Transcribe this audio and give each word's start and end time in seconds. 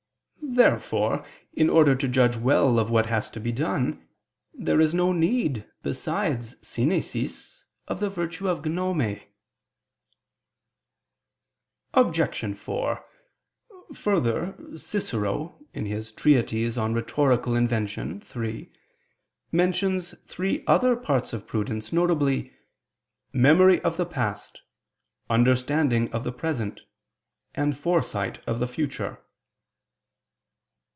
Therefore, 0.53 1.25
in 1.53 1.69
order 1.69 1.95
to 1.95 2.09
judge 2.09 2.35
well 2.35 2.77
of 2.77 2.89
what 2.89 3.05
has 3.05 3.29
to 3.29 3.39
be 3.39 3.53
done, 3.53 4.05
there 4.53 4.81
is 4.81 4.93
no 4.93 5.13
need, 5.13 5.65
besides 5.81 6.57
synesis, 6.61 7.63
of 7.87 8.01
the 8.01 8.09
virtue 8.09 8.49
of 8.49 8.65
gnome. 8.65 9.19
Obj. 11.93 12.57
4: 12.57 13.05
Further, 13.93 14.57
Cicero 14.75 15.57
(De 15.73 15.79
Invent. 15.79 16.25
Rhet. 16.25 16.53
iii) 18.51 18.71
mentions 19.53 20.19
three 20.21 20.63
other 20.67 20.95
parts 20.97 21.31
of 21.31 21.47
prudence; 21.47 21.89
viz. 21.91 22.49
"memory 23.31 23.81
of 23.83 23.95
the 23.95 24.05
past, 24.05 24.61
understanding 25.29 26.11
of 26.11 26.25
the 26.25 26.33
present, 26.33 26.81
and 27.55 27.77
foresight 27.77 28.45
of 28.45 28.59
the 28.59 28.67
future." 28.67 29.21